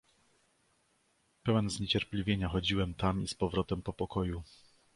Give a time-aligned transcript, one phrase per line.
[1.43, 4.43] "Pełen zniecierpliwienia chodziłem tam i z powrotem po pokoju."